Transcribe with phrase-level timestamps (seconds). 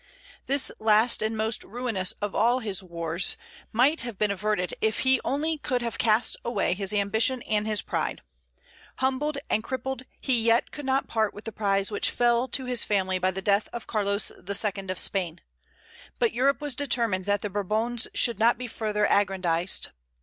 [0.47, 3.37] This last and most ruinous of all his wars
[3.71, 7.83] might have been averted if he only could have cast away his ambition and his
[7.83, 8.23] pride.
[8.95, 12.83] Humbled and crippled, he yet could not part with the prize which fell to his
[12.83, 14.89] family by the death of Carlos II.
[14.89, 15.39] of Spain.
[16.17, 19.89] But Europe was determined that the Bourbons should not be further aggrandized.